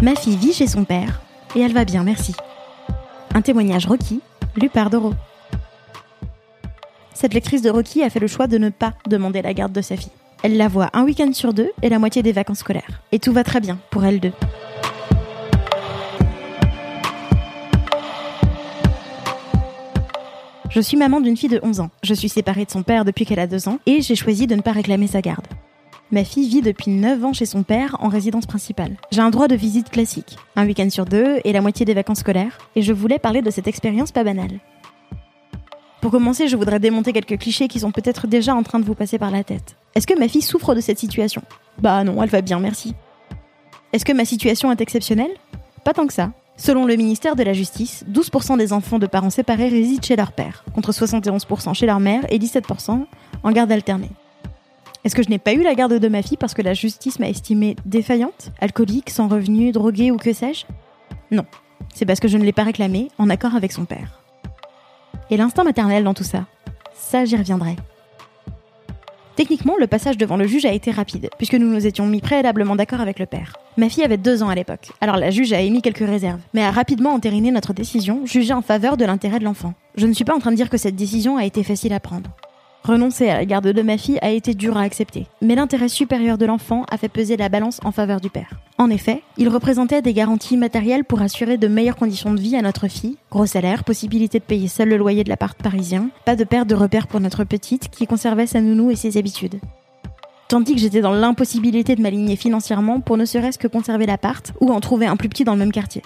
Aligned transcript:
Ma 0.00 0.14
fille 0.14 0.36
vit 0.36 0.52
chez 0.52 0.68
son 0.68 0.84
père 0.84 1.20
et 1.56 1.60
elle 1.60 1.72
va 1.72 1.84
bien, 1.84 2.04
merci. 2.04 2.32
Un 3.34 3.42
témoignage 3.42 3.86
Rocky, 3.86 4.20
lu 4.56 4.68
par 4.68 4.90
Doro. 4.90 5.12
Cette 7.14 7.34
lectrice 7.34 7.62
de 7.62 7.70
Rocky 7.70 8.04
a 8.04 8.10
fait 8.10 8.20
le 8.20 8.28
choix 8.28 8.46
de 8.46 8.58
ne 8.58 8.68
pas 8.68 8.94
demander 9.08 9.42
la 9.42 9.54
garde 9.54 9.72
de 9.72 9.80
sa 9.80 9.96
fille. 9.96 10.12
Elle 10.44 10.56
la 10.56 10.68
voit 10.68 10.88
un 10.92 11.02
week-end 11.02 11.32
sur 11.32 11.52
deux 11.52 11.70
et 11.82 11.88
la 11.88 11.98
moitié 11.98 12.22
des 12.22 12.30
vacances 12.30 12.60
scolaires. 12.60 13.02
Et 13.10 13.18
tout 13.18 13.32
va 13.32 13.42
très 13.42 13.60
bien 13.60 13.76
pour 13.90 14.04
elle 14.04 14.20
deux. 14.20 14.32
Je 20.70 20.80
suis 20.80 20.96
maman 20.96 21.20
d'une 21.20 21.36
fille 21.36 21.48
de 21.48 21.58
11 21.60 21.80
ans. 21.80 21.90
Je 22.04 22.14
suis 22.14 22.28
séparée 22.28 22.64
de 22.64 22.70
son 22.70 22.84
père 22.84 23.04
depuis 23.04 23.26
qu'elle 23.26 23.40
a 23.40 23.48
2 23.48 23.68
ans 23.68 23.80
et 23.86 24.00
j'ai 24.00 24.14
choisi 24.14 24.46
de 24.46 24.54
ne 24.54 24.60
pas 24.60 24.70
réclamer 24.70 25.08
sa 25.08 25.22
garde. 25.22 25.46
Ma 26.10 26.24
fille 26.24 26.48
vit 26.48 26.62
depuis 26.62 26.90
9 26.90 27.22
ans 27.22 27.32
chez 27.34 27.44
son 27.44 27.62
père 27.62 27.96
en 28.00 28.08
résidence 28.08 28.46
principale. 28.46 28.96
J'ai 29.12 29.20
un 29.20 29.28
droit 29.28 29.46
de 29.46 29.54
visite 29.54 29.90
classique, 29.90 30.38
un 30.56 30.64
week-end 30.66 30.88
sur 30.88 31.04
deux 31.04 31.38
et 31.44 31.52
la 31.52 31.60
moitié 31.60 31.84
des 31.84 31.92
vacances 31.92 32.20
scolaires, 32.20 32.56
et 32.76 32.80
je 32.80 32.94
voulais 32.94 33.18
parler 33.18 33.42
de 33.42 33.50
cette 33.50 33.66
expérience 33.66 34.10
pas 34.10 34.24
banale. 34.24 34.58
Pour 36.00 36.10
commencer, 36.10 36.48
je 36.48 36.56
voudrais 36.56 36.80
démonter 36.80 37.12
quelques 37.12 37.38
clichés 37.38 37.68
qui 37.68 37.80
sont 37.80 37.90
peut-être 37.90 38.26
déjà 38.26 38.54
en 38.54 38.62
train 38.62 38.78
de 38.78 38.86
vous 38.86 38.94
passer 38.94 39.18
par 39.18 39.30
la 39.30 39.44
tête. 39.44 39.76
Est-ce 39.94 40.06
que 40.06 40.18
ma 40.18 40.28
fille 40.28 40.40
souffre 40.40 40.74
de 40.74 40.80
cette 40.80 40.98
situation? 40.98 41.42
Bah 41.78 42.02
non, 42.04 42.22
elle 42.22 42.30
va 42.30 42.40
bien, 42.40 42.58
merci. 42.58 42.94
Est-ce 43.92 44.06
que 44.06 44.12
ma 44.14 44.24
situation 44.24 44.72
est 44.72 44.80
exceptionnelle? 44.80 45.32
Pas 45.84 45.92
tant 45.92 46.06
que 46.06 46.14
ça. 46.14 46.30
Selon 46.56 46.86
le 46.86 46.96
ministère 46.96 47.36
de 47.36 47.42
la 47.42 47.52
Justice, 47.52 48.04
12% 48.10 48.56
des 48.56 48.72
enfants 48.72 48.98
de 48.98 49.06
parents 49.06 49.28
séparés 49.28 49.68
résident 49.68 50.02
chez 50.02 50.16
leur 50.16 50.32
père, 50.32 50.64
contre 50.74 50.92
71% 50.92 51.74
chez 51.74 51.86
leur 51.86 52.00
mère 52.00 52.24
et 52.30 52.38
17% 52.38 53.04
en 53.42 53.52
garde 53.52 53.70
alternée. 53.70 54.10
Est-ce 55.08 55.16
que 55.16 55.22
je 55.22 55.30
n'ai 55.30 55.38
pas 55.38 55.54
eu 55.54 55.62
la 55.62 55.74
garde 55.74 55.94
de 55.94 56.08
ma 56.08 56.20
fille 56.20 56.36
parce 56.36 56.52
que 56.52 56.60
la 56.60 56.74
justice 56.74 57.18
m'a 57.18 57.30
estimée 57.30 57.76
défaillante, 57.86 58.52
alcoolique, 58.60 59.08
sans 59.08 59.26
revenu, 59.26 59.72
droguée 59.72 60.10
ou 60.10 60.18
que 60.18 60.34
sais-je? 60.34 60.66
Non. 61.30 61.46
C'est 61.94 62.04
parce 62.04 62.20
que 62.20 62.28
je 62.28 62.36
ne 62.36 62.44
l'ai 62.44 62.52
pas 62.52 62.62
réclamée 62.62 63.08
en 63.16 63.30
accord 63.30 63.54
avec 63.54 63.72
son 63.72 63.86
père. 63.86 64.20
Et 65.30 65.38
l'instinct 65.38 65.64
maternel 65.64 66.04
dans 66.04 66.12
tout 66.12 66.24
ça 66.24 66.44
Ça, 66.92 67.24
j'y 67.24 67.38
reviendrai. 67.38 67.76
Techniquement, 69.34 69.76
le 69.80 69.86
passage 69.86 70.18
devant 70.18 70.36
le 70.36 70.46
juge 70.46 70.66
a 70.66 70.74
été 70.74 70.90
rapide, 70.90 71.30
puisque 71.38 71.54
nous 71.54 71.72
nous 71.72 71.86
étions 71.86 72.06
mis 72.06 72.20
préalablement 72.20 72.76
d'accord 72.76 73.00
avec 73.00 73.18
le 73.18 73.24
père. 73.24 73.56
Ma 73.78 73.88
fille 73.88 74.04
avait 74.04 74.18
deux 74.18 74.42
ans 74.42 74.50
à 74.50 74.54
l'époque, 74.54 74.90
alors 75.00 75.16
la 75.16 75.30
juge 75.30 75.54
a 75.54 75.60
émis 75.62 75.80
quelques 75.80 76.06
réserves, 76.06 76.40
mais 76.52 76.64
a 76.64 76.70
rapidement 76.70 77.14
entériné 77.14 77.50
notre 77.50 77.72
décision, 77.72 78.26
jugée 78.26 78.52
en 78.52 78.60
faveur 78.60 78.98
de 78.98 79.06
l'intérêt 79.06 79.38
de 79.38 79.44
l'enfant. 79.44 79.72
Je 79.94 80.06
ne 80.06 80.12
suis 80.12 80.26
pas 80.26 80.36
en 80.36 80.38
train 80.38 80.50
de 80.50 80.56
dire 80.56 80.68
que 80.68 80.76
cette 80.76 80.96
décision 80.96 81.38
a 81.38 81.46
été 81.46 81.62
facile 81.62 81.94
à 81.94 82.00
prendre. 82.00 82.28
Renoncer 82.88 83.28
à 83.28 83.36
la 83.36 83.44
garde 83.44 83.68
de 83.68 83.82
ma 83.82 83.98
fille 83.98 84.18
a 84.22 84.30
été 84.30 84.54
dur 84.54 84.78
à 84.78 84.80
accepter, 84.80 85.26
mais 85.42 85.54
l'intérêt 85.54 85.90
supérieur 85.90 86.38
de 86.38 86.46
l'enfant 86.46 86.86
a 86.90 86.96
fait 86.96 87.10
peser 87.10 87.36
la 87.36 87.50
balance 87.50 87.80
en 87.84 87.92
faveur 87.92 88.18
du 88.18 88.30
père. 88.30 88.48
En 88.78 88.88
effet, 88.88 89.22
il 89.36 89.50
représentait 89.50 90.00
des 90.00 90.14
garanties 90.14 90.56
matérielles 90.56 91.04
pour 91.04 91.20
assurer 91.20 91.58
de 91.58 91.68
meilleures 91.68 91.96
conditions 91.96 92.32
de 92.32 92.40
vie 92.40 92.56
à 92.56 92.62
notre 92.62 92.88
fille, 92.88 93.18
gros 93.30 93.44
salaire, 93.44 93.84
possibilité 93.84 94.38
de 94.38 94.44
payer 94.44 94.68
seul 94.68 94.88
le 94.88 94.96
loyer 94.96 95.22
de 95.22 95.28
l'appart 95.28 95.62
parisien, 95.62 96.08
pas 96.24 96.34
de 96.34 96.44
perte 96.44 96.66
de 96.66 96.74
repères 96.74 97.08
pour 97.08 97.20
notre 97.20 97.44
petite 97.44 97.90
qui 97.90 98.06
conservait 98.06 98.46
sa 98.46 98.62
nounou 98.62 98.90
et 98.90 98.96
ses 98.96 99.18
habitudes. 99.18 99.60
Tandis 100.48 100.74
que 100.74 100.80
j'étais 100.80 101.02
dans 101.02 101.12
l'impossibilité 101.12 101.94
de 101.94 102.00
m'aligner 102.00 102.36
financièrement 102.36 103.00
pour 103.00 103.18
ne 103.18 103.26
serait-ce 103.26 103.58
que 103.58 103.68
conserver 103.68 104.06
l'appart 104.06 104.54
ou 104.62 104.72
en 104.72 104.80
trouver 104.80 105.04
un 105.04 105.16
plus 105.16 105.28
petit 105.28 105.44
dans 105.44 105.52
le 105.52 105.58
même 105.58 105.72
quartier 105.72 106.00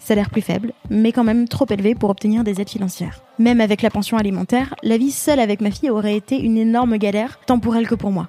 salaire 0.00 0.30
plus 0.30 0.42
faible, 0.42 0.72
mais 0.90 1.12
quand 1.12 1.22
même 1.22 1.46
trop 1.46 1.66
élevé 1.70 1.94
pour 1.94 2.10
obtenir 2.10 2.42
des 2.42 2.60
aides 2.60 2.68
financières. 2.68 3.22
Même 3.38 3.60
avec 3.60 3.82
la 3.82 3.90
pension 3.90 4.16
alimentaire, 4.16 4.74
la 4.82 4.98
vie 4.98 5.12
seule 5.12 5.38
avec 5.38 5.60
ma 5.60 5.70
fille 5.70 5.90
aurait 5.90 6.16
été 6.16 6.40
une 6.40 6.58
énorme 6.58 6.96
galère, 6.96 7.38
tant 7.46 7.60
pour 7.60 7.76
elle 7.76 7.86
que 7.86 7.94
pour 7.94 8.10
moi. 8.10 8.28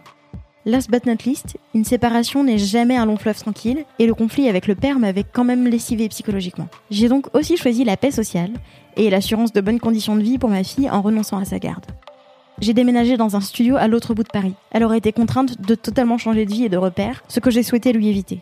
Last 0.65 0.91
but 0.91 1.07
not 1.07 1.25
least, 1.25 1.57
une 1.73 1.85
séparation 1.85 2.43
n'est 2.43 2.59
jamais 2.59 2.95
un 2.95 3.07
long 3.07 3.17
fleuve 3.17 3.39
tranquille, 3.39 3.83
et 3.97 4.05
le 4.05 4.13
conflit 4.13 4.47
avec 4.47 4.67
le 4.67 4.75
père 4.75 4.99
m'avait 4.99 5.23
quand 5.23 5.43
même 5.43 5.67
lessivé 5.67 6.07
psychologiquement. 6.09 6.67
J'ai 6.91 7.09
donc 7.09 7.35
aussi 7.35 7.57
choisi 7.57 7.83
la 7.83 7.97
paix 7.97 8.11
sociale 8.11 8.51
et 8.95 9.09
l'assurance 9.09 9.53
de 9.53 9.61
bonnes 9.61 9.79
conditions 9.79 10.15
de 10.15 10.21
vie 10.21 10.37
pour 10.37 10.49
ma 10.49 10.63
fille 10.63 10.89
en 10.89 11.01
renonçant 11.01 11.39
à 11.39 11.45
sa 11.45 11.57
garde. 11.57 11.85
J'ai 12.59 12.75
déménagé 12.75 13.17
dans 13.17 13.35
un 13.35 13.41
studio 13.41 13.75
à 13.75 13.87
l'autre 13.87 14.13
bout 14.13 14.21
de 14.21 14.29
Paris. 14.31 14.53
Elle 14.69 14.83
aurait 14.83 14.99
été 14.99 15.11
contrainte 15.11 15.59
de 15.59 15.73
totalement 15.73 16.19
changer 16.19 16.45
de 16.45 16.53
vie 16.53 16.65
et 16.65 16.69
de 16.69 16.77
repères, 16.77 17.23
ce 17.27 17.39
que 17.39 17.49
j'ai 17.49 17.63
souhaité 17.63 17.91
lui 17.91 18.07
éviter. 18.07 18.41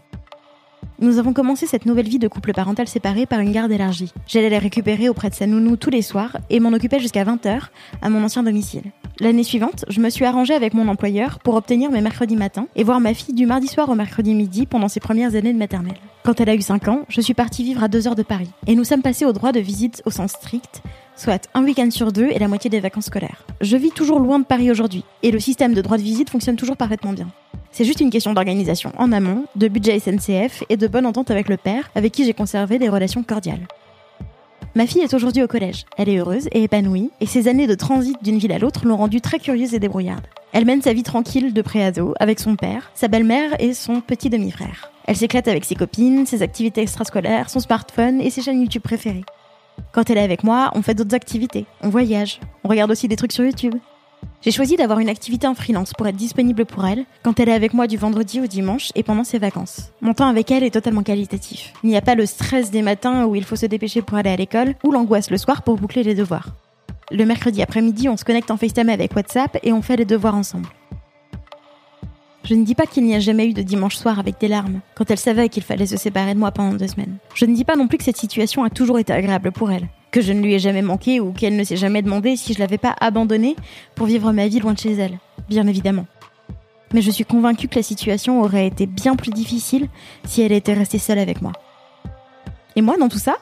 Nous 1.01 1.17
avons 1.17 1.31
commencé 1.31 1.65
cette 1.65 1.85
nouvelle 1.85 2.09
vie 2.09 2.19
de 2.19 2.27
couple 2.27 2.51
parental 2.51 2.85
séparé 2.85 3.25
par 3.25 3.39
une 3.39 3.53
garde 3.53 3.71
élargie. 3.71 4.11
J'allais 4.27 4.49
les 4.49 4.57
récupérer 4.57 5.07
auprès 5.07 5.29
de 5.29 5.33
sa 5.33 5.47
nounou 5.47 5.77
tous 5.77 5.89
les 5.89 6.01
soirs 6.01 6.35
et 6.49 6.59
m'en 6.59 6.73
occupais 6.73 6.99
jusqu'à 6.99 7.23
20h 7.23 7.69
à 8.01 8.09
mon 8.09 8.21
ancien 8.21 8.43
domicile. 8.43 8.83
L'année 9.21 9.45
suivante, 9.45 9.85
je 9.87 10.01
me 10.01 10.09
suis 10.09 10.25
arrangée 10.25 10.53
avec 10.53 10.73
mon 10.73 10.89
employeur 10.89 11.39
pour 11.39 11.55
obtenir 11.55 11.89
mes 11.89 12.01
mercredis 12.01 12.35
matins 12.35 12.67
et 12.75 12.83
voir 12.83 12.99
ma 12.99 13.13
fille 13.13 13.33
du 13.33 13.45
mardi 13.45 13.67
soir 13.67 13.87
au 13.87 13.95
mercredi 13.95 14.35
midi 14.35 14.65
pendant 14.65 14.89
ses 14.89 14.99
premières 14.99 15.35
années 15.35 15.53
de 15.53 15.57
maternelle. 15.57 15.95
Quand 16.25 16.41
elle 16.41 16.49
a 16.49 16.55
eu 16.55 16.61
5 16.61 16.89
ans, 16.89 17.05
je 17.07 17.21
suis 17.21 17.33
partie 17.33 17.63
vivre 17.63 17.81
à 17.81 17.87
2 17.87 18.09
heures 18.09 18.15
de 18.15 18.23
Paris 18.23 18.49
et 18.67 18.75
nous 18.75 18.83
sommes 18.83 19.01
passés 19.01 19.23
au 19.23 19.31
droit 19.31 19.53
de 19.53 19.61
visite 19.61 20.01
au 20.05 20.11
sens 20.11 20.33
strict, 20.33 20.83
soit 21.15 21.47
un 21.53 21.63
week-end 21.63 21.91
sur 21.91 22.11
deux 22.11 22.27
et 22.29 22.39
la 22.39 22.49
moitié 22.49 22.69
des 22.69 22.81
vacances 22.81 23.05
scolaires. 23.05 23.45
Je 23.61 23.77
vis 23.77 23.91
toujours 23.91 24.19
loin 24.19 24.39
de 24.39 24.45
Paris 24.45 24.69
aujourd'hui 24.69 25.05
et 25.23 25.31
le 25.31 25.39
système 25.39 25.73
de 25.73 25.81
droit 25.81 25.95
de 25.95 26.03
visite 26.03 26.29
fonctionne 26.29 26.57
toujours 26.57 26.75
parfaitement 26.75 27.13
bien. 27.13 27.29
C'est 27.71 27.85
juste 27.85 28.01
une 28.01 28.09
question 28.09 28.33
d'organisation 28.33 28.91
en 28.97 29.11
amont, 29.11 29.45
de 29.55 29.67
budget 29.67 29.99
SNCF 29.99 30.63
et 30.69 30.77
de 30.77 30.87
bonne 30.87 31.05
entente 31.05 31.31
avec 31.31 31.49
le 31.49 31.57
père, 31.57 31.89
avec 31.95 32.11
qui 32.11 32.25
j'ai 32.25 32.33
conservé 32.33 32.79
des 32.79 32.89
relations 32.89 33.23
cordiales. 33.23 33.67
Ma 34.75 34.85
fille 34.85 35.01
est 35.01 35.13
aujourd'hui 35.13 35.43
au 35.43 35.47
collège. 35.47 35.85
Elle 35.97 36.09
est 36.09 36.17
heureuse 36.17 36.47
et 36.51 36.63
épanouie, 36.63 37.11
et 37.21 37.25
ses 37.25 37.47
années 37.47 37.67
de 37.67 37.75
transit 37.75 38.15
d'une 38.23 38.37
ville 38.37 38.51
à 38.51 38.59
l'autre 38.59 38.85
l'ont 38.85 38.97
rendue 38.97 39.21
très 39.21 39.39
curieuse 39.39 39.73
et 39.73 39.79
débrouillarde. 39.79 40.25
Elle 40.51 40.65
mène 40.65 40.81
sa 40.81 40.93
vie 40.93 41.03
tranquille 41.03 41.53
de 41.53 41.61
préado 41.61 42.13
avec 42.19 42.39
son 42.39 42.55
père, 42.55 42.91
sa 42.95 43.07
belle-mère 43.07 43.59
et 43.59 43.73
son 43.73 44.01
petit 44.01 44.29
demi-frère. 44.29 44.91
Elle 45.05 45.15
s'éclate 45.15 45.47
avec 45.47 45.65
ses 45.65 45.75
copines, 45.75 46.25
ses 46.25 46.41
activités 46.41 46.81
extrascolaires, 46.81 47.49
son 47.49 47.59
smartphone 47.59 48.21
et 48.21 48.29
ses 48.29 48.41
chaînes 48.41 48.61
YouTube 48.61 48.83
préférées. 48.83 49.25
Quand 49.91 50.09
elle 50.09 50.17
est 50.17 50.23
avec 50.23 50.43
moi, 50.43 50.71
on 50.75 50.81
fait 50.81 50.93
d'autres 50.93 51.15
activités, 51.15 51.65
on 51.81 51.89
voyage, 51.89 52.39
on 52.63 52.69
regarde 52.69 52.91
aussi 52.91 53.07
des 53.07 53.15
trucs 53.15 53.31
sur 53.31 53.43
YouTube. 53.43 53.75
J'ai 54.41 54.51
choisi 54.51 54.77
d'avoir 54.77 54.99
une 54.99 55.09
activité 55.09 55.47
en 55.47 55.53
freelance 55.53 55.93
pour 55.93 56.07
être 56.07 56.15
disponible 56.15 56.65
pour 56.65 56.85
elle 56.85 57.05
quand 57.23 57.39
elle 57.39 57.49
est 57.49 57.53
avec 57.53 57.73
moi 57.73 57.87
du 57.87 57.97
vendredi 57.97 58.39
au 58.39 58.47
dimanche 58.47 58.91
et 58.95 59.03
pendant 59.03 59.25
ses 59.25 59.37
vacances. 59.37 59.91
Mon 59.99 60.13
temps 60.13 60.29
avec 60.29 60.49
elle 60.49 60.63
est 60.63 60.73
totalement 60.73 61.03
qualitatif. 61.03 61.73
Il 61.83 61.89
n'y 61.89 61.97
a 61.97 62.01
pas 62.01 62.15
le 62.15 62.25
stress 62.25 62.71
des 62.71 62.81
matins 62.81 63.25
où 63.25 63.35
il 63.35 63.43
faut 63.43 63.57
se 63.57 63.65
dépêcher 63.65 64.01
pour 64.01 64.17
aller 64.17 64.29
à 64.29 64.37
l'école 64.37 64.75
ou 64.85 64.91
l'angoisse 64.91 65.29
le 65.29 65.37
soir 65.37 65.61
pour 65.61 65.75
boucler 65.75 66.03
les 66.03 66.15
devoirs. 66.15 66.55
Le 67.11 67.25
mercredi 67.25 67.61
après-midi, 67.61 68.07
on 68.07 68.15
se 68.15 68.23
connecte 68.23 68.49
en 68.49 68.57
FaceTime 68.57 68.89
avec 68.89 69.13
WhatsApp 69.13 69.57
et 69.61 69.73
on 69.73 69.81
fait 69.81 69.97
les 69.97 70.05
devoirs 70.05 70.35
ensemble. 70.35 70.69
Je 72.45 72.55
ne 72.55 72.63
dis 72.63 72.75
pas 72.75 72.85
qu'il 72.85 73.03
n'y 73.03 73.15
a 73.15 73.19
jamais 73.19 73.47
eu 73.47 73.53
de 73.53 73.61
dimanche 73.61 73.97
soir 73.97 74.19
avec 74.19 74.39
des 74.39 74.47
larmes, 74.47 74.79
quand 74.95 75.11
elle 75.11 75.19
savait 75.19 75.49
qu'il 75.49 75.63
fallait 75.63 75.85
se 75.85 75.97
séparer 75.97 76.33
de 76.33 76.39
moi 76.39 76.51
pendant 76.51 76.75
deux 76.75 76.87
semaines. 76.87 77.17
Je 77.35 77.45
ne 77.45 77.53
dis 77.53 77.65
pas 77.65 77.75
non 77.75 77.87
plus 77.87 77.97
que 77.97 78.03
cette 78.05 78.17
situation 78.17 78.63
a 78.63 78.69
toujours 78.69 78.99
été 78.99 79.11
agréable 79.11 79.51
pour 79.51 79.69
elle 79.69 79.87
que 80.11 80.21
je 80.21 80.33
ne 80.33 80.41
lui 80.41 80.53
ai 80.53 80.59
jamais 80.59 80.81
manqué 80.81 81.19
ou 81.19 81.31
qu'elle 81.31 81.55
ne 81.55 81.63
s'est 81.63 81.77
jamais 81.77 82.01
demandé 82.01 82.35
si 82.35 82.53
je 82.53 82.59
l'avais 82.59 82.77
pas 82.77 82.95
abandonnée 82.99 83.55
pour 83.95 84.07
vivre 84.07 84.31
ma 84.31 84.47
vie 84.47 84.59
loin 84.59 84.73
de 84.73 84.79
chez 84.79 84.93
elle, 84.93 85.19
bien 85.49 85.67
évidemment. 85.67 86.05
Mais 86.93 87.01
je 87.01 87.11
suis 87.11 87.25
convaincue 87.25 87.67
que 87.67 87.75
la 87.75 87.83
situation 87.83 88.41
aurait 88.41 88.67
été 88.67 88.85
bien 88.85 89.15
plus 89.15 89.31
difficile 89.31 89.87
si 90.25 90.41
elle 90.41 90.51
était 90.51 90.73
restée 90.73 90.97
seule 90.97 91.19
avec 91.19 91.41
moi. 91.41 91.51
Et 92.75 92.81
moi, 92.81 92.97
dans 92.97 93.09
tout 93.09 93.19
ça, 93.19 93.37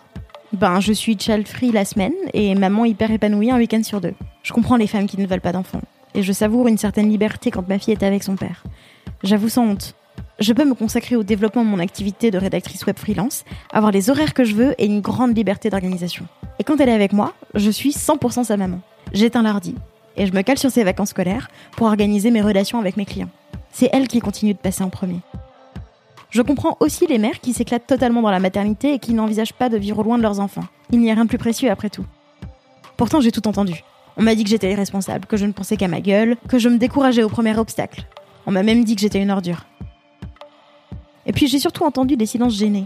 ben, 0.54 0.80
je 0.80 0.94
suis 0.94 1.18
child 1.18 1.48
free 1.48 1.72
la 1.72 1.86
semaine 1.86 2.14
et 2.34 2.56
maman 2.56 2.86
hyper 2.86 3.12
épanouie 3.12 3.52
un 3.52 3.58
week-end 3.58 3.84
sur 3.84 4.02
deux. 4.02 4.14
Je 4.44 4.54
comprends 4.54 4.78
les 4.78 4.88
femmes 4.88 5.08
qui 5.08 5.20
ne 5.20 5.28
veulent 5.28 5.42
pas 5.42 5.52
d'enfants 5.52 5.82
et 6.14 6.24
je 6.24 6.34
savoure 6.34 6.68
une 6.68 6.78
certaine 6.78 7.10
liberté 7.10 7.52
quand 7.52 7.68
ma 7.68 7.80
fille 7.80 7.94
est 7.94 8.04
avec 8.04 8.24
son 8.24 8.36
père. 8.36 8.64
J'avoue 9.24 9.50
sans 9.50 9.68
honte. 9.68 9.96
je 10.40 10.54
peux 10.54 10.66
me 10.66 10.74
consacrer 10.74 11.16
au 11.16 11.24
développement 11.24 11.64
de 11.64 11.70
mon 11.70 11.80
activité 11.80 12.32
de 12.32 12.38
rédactrice 12.38 12.86
web 12.86 12.98
freelance, 12.98 13.44
avoir 13.72 13.92
les 13.92 14.10
horaires 14.10 14.34
que 14.34 14.44
je 14.44 14.56
veux 14.56 14.76
et 14.78 14.86
une 14.86 15.02
grande 15.02 15.36
liberté 15.36 15.70
d'organisation. 15.70 16.26
Et 16.60 16.64
quand 16.64 16.80
elle 16.80 16.90
est 16.90 16.94
avec 16.94 17.14
moi, 17.14 17.34
je 17.54 17.70
suis 17.70 17.92
100% 17.92 18.46
sa 18.46 18.58
maman. 18.58 18.80
J'éteins 19.14 19.44
l'ordi 19.44 19.76
et 20.18 20.26
je 20.26 20.34
me 20.34 20.42
cale 20.42 20.58
sur 20.58 20.72
ses 20.72 20.84
vacances 20.84 21.10
scolaires 21.10 21.50
pour 21.76 21.88
organiser 21.88 22.32
mes 22.32 22.42
relations 22.42 22.80
avec 22.80 22.98
mes 22.98 23.06
clients. 23.06 23.30
C'est 23.72 23.90
elle 23.94 24.08
qui 24.08 24.20
continue 24.20 24.54
de 24.54 24.60
passer 24.60 24.84
en 24.84 24.90
premier. 24.90 25.20
Je 26.30 26.42
comprends 26.42 26.76
aussi 26.80 27.08
les 27.08 27.20
mères 27.20 27.40
qui 27.40 27.54
s'éclatent 27.54 27.88
totalement 27.88 28.22
dans 28.22 28.32
la 28.32 28.40
maternité 28.40 28.94
et 28.94 29.00
qui 29.00 29.14
n'envisagent 29.14 29.54
pas 29.54 29.70
de 29.70 29.78
vivre 29.78 30.04
loin 30.04 30.18
de 30.18 30.24
leurs 30.24 30.40
enfants. 30.40 30.66
Il 30.92 31.00
n'y 31.00 31.12
a 31.12 31.14
rien 31.14 31.24
de 31.24 31.30
plus 31.30 31.38
précieux 31.38 31.70
après 31.70 31.90
tout. 31.90 32.06
Pourtant, 32.98 33.22
j'ai 33.22 33.32
tout 33.32 33.48
entendu. 33.48 33.84
On 34.18 34.24
m'a 34.24 34.34
dit 34.34 34.44
que 34.44 34.50
j'étais 34.50 34.72
irresponsable, 34.72 35.28
que 35.28 35.38
je 35.38 35.46
ne 35.46 35.52
pensais 35.52 35.78
qu'à 35.78 35.88
ma 35.88 36.02
gueule, 36.02 36.36
que 36.50 36.58
je 36.58 36.70
me 36.70 36.78
décourageais 36.78 37.24
au 37.24 37.30
premier 37.30 37.56
obstacle. 37.58 38.06
On 38.48 38.52
m'a 38.52 38.64
même 38.64 38.84
dit 38.84 38.96
que 38.96 39.02
j'étais 39.02 39.22
une 39.22 39.30
ordure. 39.30 39.66
Et 41.28 41.34
puis 41.34 41.48
j'ai 41.48 41.60
surtout 41.60 41.84
entendu 41.84 42.18
des 42.18 42.26
silences 42.26 42.56
gênés. 42.56 42.86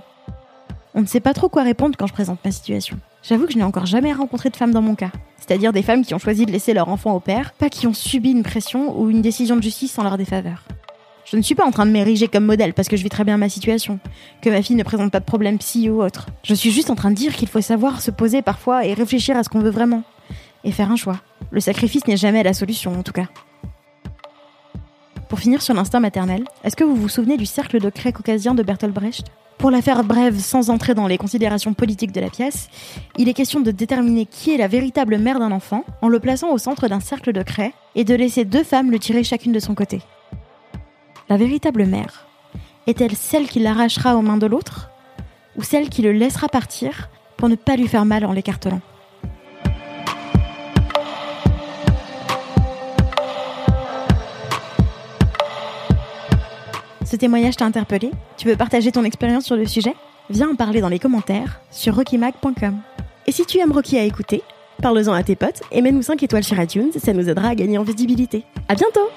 On 0.94 1.02
ne 1.02 1.06
sait 1.06 1.20
pas 1.22 1.34
trop 1.34 1.48
quoi 1.48 1.64
répondre 1.64 1.96
quand 1.98 2.08
je 2.08 2.14
présente 2.14 2.44
ma 2.44 2.52
situation. 2.52 2.98
J'avoue 3.24 3.46
que 3.46 3.54
je 3.54 3.58
n'ai 3.58 3.64
encore 3.64 3.86
jamais 3.86 4.14
rencontré 4.14 4.50
de 4.50 4.56
femmes 4.56 4.74
dans 4.74 4.82
mon 4.82 4.96
cas. 4.96 5.12
C'est-à-dire 5.38 5.74
des 5.74 5.84
femmes 5.84 6.04
qui 6.04 6.14
ont 6.16 6.20
choisi 6.20 6.46
de 6.46 6.52
laisser 6.52 6.74
leur 6.74 6.90
enfant 6.90 7.14
au 7.14 7.20
père, 7.20 7.54
pas 7.54 7.70
qui 7.70 7.86
ont 7.86 7.94
subi 7.94 8.32
une 8.32 8.44
pression 8.44 9.00
ou 9.00 9.10
une 9.10 9.22
décision 9.22 9.56
de 9.56 9.62
justice 9.64 9.98
en 10.00 10.04
leur 10.04 10.18
défaveur. 10.18 10.64
Je 11.26 11.38
ne 11.38 11.42
suis 11.44 11.56
pas 11.56 11.66
en 11.66 11.72
train 11.72 11.86
de 11.86 11.92
m'ériger 11.92 12.28
comme 12.28 12.46
modèle 12.46 12.74
parce 12.74 12.88
que 12.88 12.98
je 12.98 13.04
vis 13.04 13.10
très 13.10 13.24
bien 13.24 13.38
ma 13.38 13.48
situation, 13.48 14.00
que 14.42 14.50
ma 14.50 14.62
fille 14.62 14.76
ne 14.76 14.84
présente 14.84 15.12
pas 15.12 15.20
de 15.20 15.26
problème 15.26 15.60
psy 15.60 15.90
ou 15.90 16.02
autre. 16.02 16.28
Je 16.44 16.56
suis 16.56 16.72
juste 16.72 16.90
en 16.90 16.96
train 16.96 17.12
de 17.12 17.16
dire 17.16 17.36
qu'il 17.36 17.48
faut 17.48 17.62
savoir 17.62 18.02
se 18.02 18.12
poser 18.12 18.42
parfois 18.42 18.86
et 18.86 18.94
réfléchir 18.94 19.38
à 19.38 19.44
ce 19.44 19.50
qu'on 19.50 19.62
veut 19.62 19.70
vraiment. 19.70 20.04
Et 20.64 20.72
faire 20.72 20.92
un 20.92 20.96
choix. 20.96 21.22
Le 21.52 21.60
sacrifice 21.60 22.06
n'est 22.08 22.18
jamais 22.18 22.44
la 22.44 22.54
solution 22.54 22.98
en 22.98 23.04
tout 23.04 23.14
cas. 23.14 23.28
Pour 25.32 25.40
finir 25.40 25.62
sur 25.62 25.74
l'instinct 25.74 26.02
maternel, 26.02 26.44
est-ce 26.66 26.76
que 26.76 26.84
vous 26.84 26.94
vous 26.94 27.08
souvenez 27.08 27.38
du 27.38 27.46
cercle 27.46 27.80
de 27.80 27.90
craie 27.90 28.12
caucasien 28.12 28.54
de 28.54 28.64
Bertolt 28.64 28.94
Brecht? 28.94 29.28
Pour 29.58 29.72
la 29.72 29.82
faire 29.82 30.04
brève 30.04 30.38
sans 30.38 30.70
entrer 30.70 30.94
dans 30.94 31.08
les 31.08 31.18
considérations 31.18 31.74
politiques 31.74 32.12
de 32.12 32.20
la 32.20 32.30
pièce, 32.30 32.68
il 33.18 33.30
est 33.30 33.34
question 33.34 33.62
de 33.62 33.72
déterminer 33.72 34.26
qui 34.26 34.54
est 34.54 34.58
la 34.58 34.68
véritable 34.68 35.18
mère 35.18 35.40
d'un 35.40 35.54
enfant 35.54 35.86
en 36.02 36.10
le 36.10 36.20
plaçant 36.20 36.52
au 36.52 36.58
centre 36.58 36.90
d'un 36.90 37.00
cercle 37.00 37.32
de 37.32 37.44
craie 37.44 37.72
et 37.96 38.04
de 38.04 38.14
laisser 38.14 38.44
deux 38.44 38.66
femmes 38.66 38.92
le 38.92 39.00
tirer 39.00 39.24
chacune 39.24 39.54
de 39.54 39.62
son 39.62 39.74
côté. 39.74 40.02
La 41.30 41.38
véritable 41.38 41.86
mère 41.86 42.28
est-elle 42.86 43.16
celle 43.16 43.48
qui 43.48 43.62
l'arrachera 43.62 44.18
aux 44.18 44.22
mains 44.22 44.36
de 44.36 44.48
l'autre 44.48 44.90
ou 45.56 45.64
celle 45.64 45.88
qui 45.88 46.02
le 46.02 46.12
laissera 46.12 46.50
partir 46.50 47.10
pour 47.38 47.48
ne 47.48 47.56
pas 47.56 47.78
lui 47.78 47.88
faire 47.88 48.04
mal 48.04 48.26
en 48.26 48.34
l'écartelant? 48.34 48.82
Ce 57.12 57.18
témoignage 57.18 57.58
t'a 57.58 57.66
interpellé 57.66 58.10
Tu 58.38 58.48
veux 58.48 58.56
partager 58.56 58.90
ton 58.90 59.04
expérience 59.04 59.44
sur 59.44 59.58
le 59.58 59.66
sujet 59.66 59.94
Viens 60.30 60.52
en 60.52 60.56
parler 60.56 60.80
dans 60.80 60.88
les 60.88 60.98
commentaires 60.98 61.60
sur 61.70 61.94
rockymag.com. 61.94 62.78
Et 63.28 63.34
si 63.34 63.46
tu 63.46 63.58
aimes 63.58 63.74
Rocky 63.74 63.98
à 63.98 64.06
écouter, 64.06 64.44
parle-en 64.82 65.12
à 65.12 65.22
tes 65.22 65.36
potes 65.36 65.62
et 65.74 65.82
mets-nous 65.82 66.04
5 66.04 66.24
étoiles 66.24 66.46
sur 66.46 66.58
iTunes, 66.58 66.92
ça 66.96 67.12
nous 67.12 67.28
aidera 67.28 67.50
à 67.50 67.56
gagner 67.56 67.78
en 67.78 67.84
visibilité. 67.84 68.46
À 68.70 68.76
bientôt 68.76 69.10